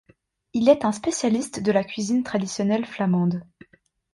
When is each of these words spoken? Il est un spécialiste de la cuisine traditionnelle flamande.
Il 0.53 0.67
est 0.67 0.83
un 0.83 0.93
spécialiste 0.93 1.61
de 1.61 1.71
la 1.71 1.83
cuisine 1.83 2.23
traditionnelle 2.23 2.85
flamande. 2.87 3.43